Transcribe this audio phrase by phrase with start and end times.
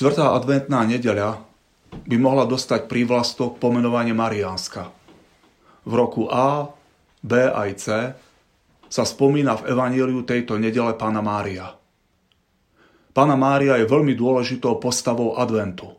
[0.00, 1.44] Štvrtá adventná nedeľa
[2.08, 4.88] by mohla dostať prívlastok pomenovanie Mariánska.
[5.84, 6.72] V roku A,
[7.20, 7.86] B aj C
[8.88, 11.76] sa spomína v evaníliu tejto nedele Pána Mária.
[13.12, 15.92] Pána Mária je veľmi dôležitou postavou adventu.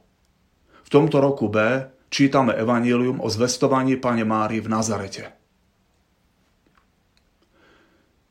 [0.82, 1.62] V tomto roku B
[2.10, 5.30] čítame evanílium o zvestovaní Pane Mári v Nazarete.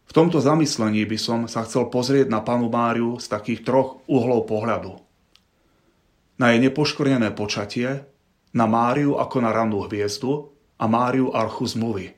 [0.02, 4.51] V tomto zamyslení by som sa chcel pozrieť na Panu Máriu z takých troch uhlov
[4.51, 4.98] pohľadu–
[6.41, 8.09] na jej nepoškvrnené počatie,
[8.57, 12.16] na Máriu ako na rannú hviezdu a Máriu archu zmluvy.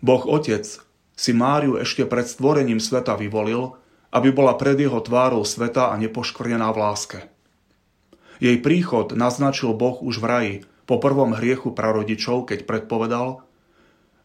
[0.00, 0.64] Boh Otec
[1.12, 3.76] si Máriu ešte pred stvorením sveta vyvolil,
[4.08, 7.18] aby bola pred jeho tvárou sveta a nepoškvrnená v láske.
[8.40, 10.54] Jej príchod naznačil Boh už v raji
[10.88, 13.44] po prvom hriechu prarodičov, keď predpovedal,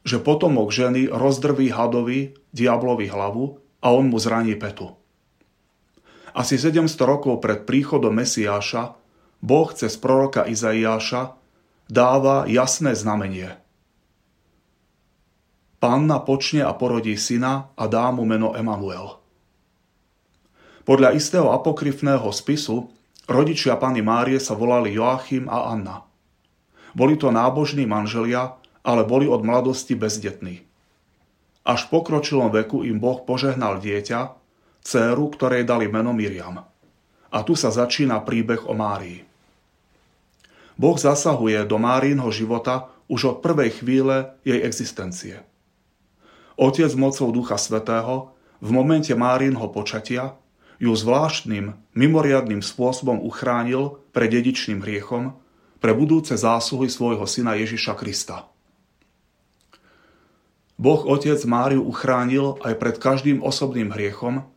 [0.08, 4.96] že potomok ženy rozdrví hadovi, diablovi hlavu a on mu zraní petu.
[6.34, 8.98] Asi 700 rokov pred príchodom Mesiáša
[9.44, 11.38] Boh cez proroka Izaiáša
[11.86, 13.54] dáva jasné znamenie.
[15.78, 19.20] Panna počne a porodí syna a dá mu meno Emanuel.
[20.88, 22.90] Podľa istého apokryfného spisu
[23.28, 26.08] rodičia Panny Márie sa volali Joachim a Anna.
[26.96, 30.64] Boli to nábožní manželia, ale boli od mladosti bezdetní.
[31.64, 34.43] Až v pokročilom veku im Boh požehnal dieťa,
[34.84, 36.62] dceru, ktorej dali meno Miriam.
[37.34, 39.26] A tu sa začína príbeh o Márii.
[40.78, 45.42] Boh zasahuje do Márínho života už od prvej chvíle jej existencie.
[46.58, 50.38] Otec mocou Ducha Svetého v momente Márínho počatia
[50.78, 55.38] ju zvláštnym, mimoriadným spôsobom uchránil pred dedičným hriechom
[55.82, 58.48] pre budúce zásluhy svojho syna Ježiša Krista.
[60.80, 64.48] Boh Otec Máriu uchránil aj pred každým osobným hriechom,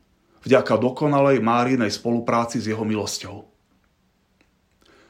[0.47, 3.51] vďaka dokonalej Márinej spolupráci s jeho milosťou.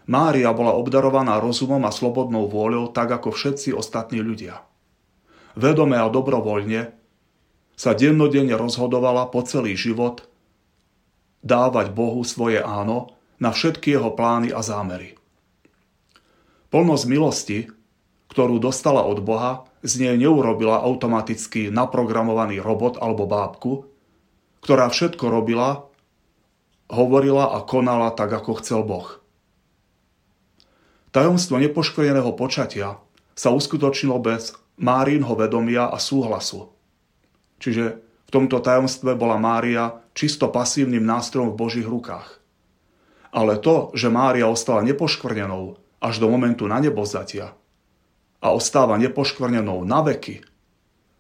[0.09, 4.65] Mária bola obdarovaná rozumom a slobodnou vôľou tak ako všetci ostatní ľudia.
[5.59, 6.95] Vedome a dobrovoľne
[7.77, 10.25] sa dennodenne rozhodovala po celý život
[11.45, 15.19] dávať Bohu svoje áno na všetky jeho plány a zámery.
[16.73, 17.59] Plnosť milosti,
[18.33, 23.87] ktorú dostala od Boha, z nej neurobila automaticky naprogramovaný robot alebo bábku,
[24.67, 25.87] ktorá všetko robila,
[26.91, 29.23] hovorila a konala tak, ako chcel Boh.
[31.15, 32.99] Tajomstvo nepoškodeného počatia
[33.39, 36.75] sa uskutočnilo bez Márínho vedomia a súhlasu.
[37.63, 42.43] Čiže v tomto tajomstve bola Mária čisto pasívnym nástrojom v Božích rukách.
[43.31, 47.55] Ale to, že Mária ostala nepoškvrnenou až do momentu na nebozatia
[48.43, 50.43] a ostáva nepoškvrnenou na veky,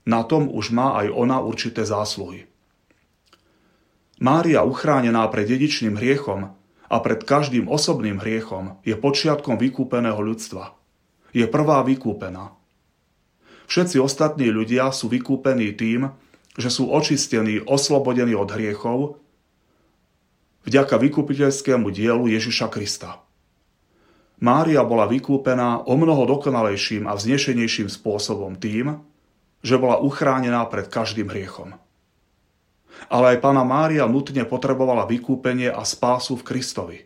[0.02, 2.50] na tom už má aj ona určité zásluhy.
[4.26, 6.50] Mária uchránená pred dedičným hriechom
[6.90, 10.74] a pred každým osobným hriechom je počiatkom vykúpeného ľudstva.
[11.30, 12.50] Je prvá vykúpená.
[13.70, 16.10] Všetci ostatní ľudia sú vykúpení tým,
[16.58, 19.22] že sú očistení, oslobodení od hriechov
[20.66, 23.22] vďaka vykúpiteľskému dielu Ježiša Krista.
[24.42, 28.98] Mária bola vykúpená o mnoho dokonalejším a vznešenejším spôsobom tým,
[29.62, 31.78] že bola uchránená pred každým hriechom
[33.06, 36.98] ale aj pána Mária nutne potrebovala vykúpenie a spásu v Kristovi.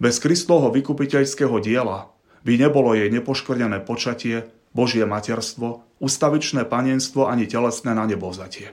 [0.00, 2.08] Bez Kristovho vykupiteľského diela
[2.46, 8.72] by nebolo jej nepoškvrnené počatie, Božie materstvo, ustavičné panenstvo ani telesné na nebovzatie.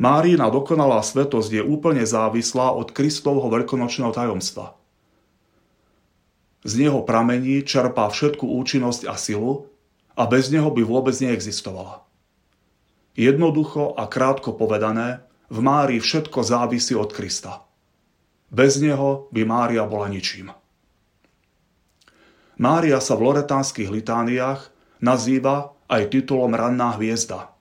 [0.00, 4.76] Márina dokonalá svetosť je úplne závislá od Kristovho veľkonočného tajomstva.
[6.64, 9.68] Z neho pramení čerpá všetku účinnosť a silu
[10.16, 12.04] a bez neho by vôbec neexistovala.
[13.20, 15.20] Jednoducho a krátko povedané,
[15.52, 17.68] v Márii všetko závisí od Krista.
[18.48, 20.48] Bez neho by Mária bola ničím.
[22.56, 24.72] Mária sa v loretánskych litániách
[25.04, 27.52] nazýva aj titulom Ranná hviezda.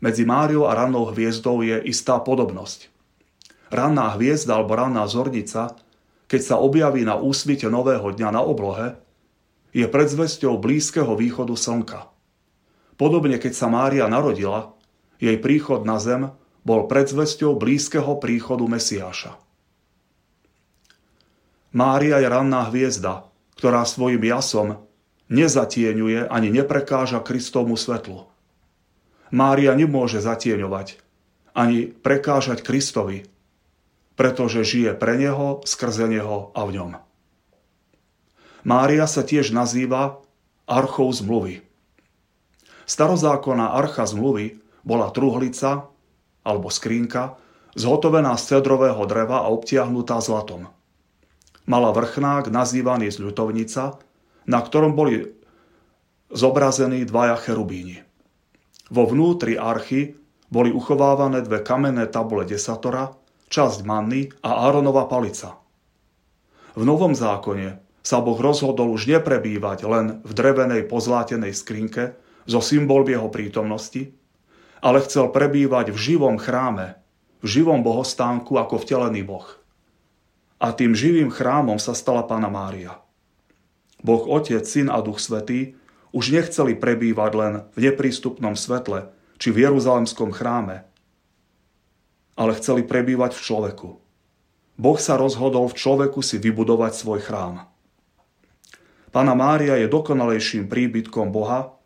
[0.00, 2.88] Medzi Máriou a rannou hviezdou je istá podobnosť.
[3.68, 5.76] Ranná hviezda alebo ranná zornica,
[6.24, 8.96] keď sa objaví na úsvite nového dňa na oblohe,
[9.76, 12.00] je predzvesťou blízkeho východu slnka–
[12.98, 14.74] Podobne keď sa Mária narodila,
[15.22, 16.34] jej príchod na zem
[16.66, 19.38] bol predzvesťou blízkeho príchodu Mesiáša.
[21.70, 24.82] Mária je ranná hviezda, ktorá svojim jasom
[25.30, 28.26] nezatieňuje ani neprekáža Kristovmu svetlu.
[29.30, 30.98] Mária nemôže zatieňovať
[31.52, 33.28] ani prekážať Kristovi,
[34.14, 36.92] pretože žije pre Neho, skrze Neho a v ňom.
[38.66, 40.22] Mária sa tiež nazýva
[40.66, 41.67] archou zmluvy.
[42.88, 45.92] Starozákonná archa zmluvy bola truhlica
[46.40, 47.36] alebo skrínka
[47.76, 50.72] zhotovená z cedrového dreva a obtiahnutá zlatom.
[51.68, 54.00] Mala vrchnák nazývaný zľutovnica,
[54.48, 55.36] na ktorom boli
[56.32, 58.00] zobrazení dvaja cherubíni.
[58.88, 60.16] Vo vnútri archy
[60.48, 63.12] boli uchovávané dve kamenné tabule desatora,
[63.52, 65.60] časť manny a Áronova palica.
[66.72, 72.16] V Novom zákone sa Boh rozhodol už neprebývať len v drevenej pozlátenej skrinke
[72.48, 74.16] zo symbol jeho prítomnosti,
[74.80, 76.96] ale chcel prebývať v živom chráme,
[77.44, 79.46] v živom bohostánku ako vtelený Boh.
[80.58, 82.98] A tým živým chrámom sa stala Pána Mária.
[84.02, 85.78] Boh Otec, Syn a Duch Svetý
[86.10, 90.82] už nechceli prebývať len v neprístupnom svetle či v Jeruzalemskom chráme,
[92.34, 93.88] ale chceli prebývať v človeku.
[94.78, 97.66] Boh sa rozhodol v človeku si vybudovať svoj chrám.
[99.10, 101.77] Pána Mária je dokonalejším príbytkom Boha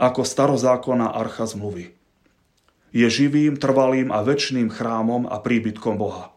[0.00, 1.92] ako starozákonná archa zmluvy.
[2.90, 6.32] Je živým, trvalým a väčšným chrámom a príbytkom Boha.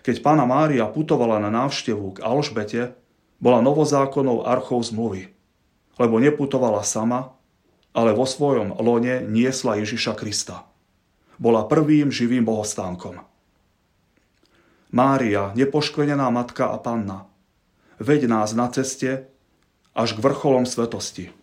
[0.00, 2.96] Keď pána Mária putovala na návštevu k Alžbete,
[3.36, 5.28] bola novozákonnou archou zmluvy,
[6.00, 7.36] lebo neputovala sama,
[7.92, 10.64] ale vo svojom lone niesla Ježiša Krista.
[11.36, 13.20] Bola prvým živým bohostánkom.
[14.90, 17.28] Mária, nepoškvenená matka a panna,
[18.00, 19.28] veď nás na ceste
[19.92, 21.39] až k vrcholom svetosti.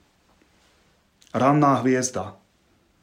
[1.35, 2.39] Ranná hviezda,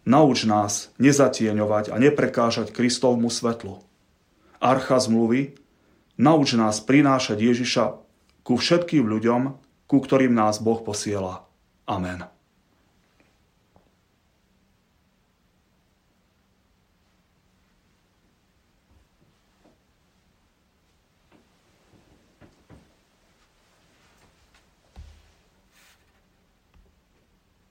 [0.09, 3.85] nauč nás nezatieňovať a neprekážať Kristovmu svetlu.
[4.61, 5.57] Archa zmluvy,
[6.17, 7.85] nauč nás prinášať Ježiša
[8.45, 9.57] ku všetkým ľuďom,
[9.89, 11.45] ku ktorým nás Boh posiela.
[11.85, 12.34] Amen.